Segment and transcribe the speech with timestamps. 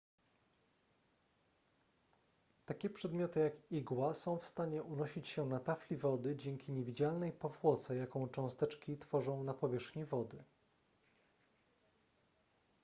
[2.65, 7.95] takie przedmioty jak igła są w stanie unosić się na tafli wody dzięki niewidzialnej powłoce
[7.95, 10.43] jaką cząsteczki tworzą na powierzchni wody